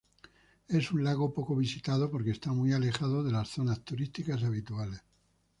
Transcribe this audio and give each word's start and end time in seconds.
Es 0.67 0.91
un 0.91 1.03
lago 1.03 1.31
poco 1.31 1.55
visitado 1.55 2.09
porque 2.09 2.31
está 2.31 2.51
muy 2.53 2.73
alejado 2.73 3.23
de 3.23 3.31
las 3.31 3.49
zonas 3.49 3.81
turísticas 3.85 4.43
habituales. 4.43 5.03